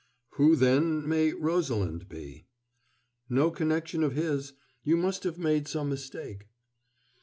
"Who, 0.29 0.55
then, 0.55 1.07
may 1.07 1.31
'Rosalind' 1.31 2.09
be?" 2.09 2.47
"No 3.29 3.51
connection 3.51 4.01
of 4.01 4.13
his. 4.15 4.53
You 4.81 4.97
must 4.97 5.21
have 5.25 5.37
made 5.37 5.67
some 5.67 5.89
mistake." 5.89 6.47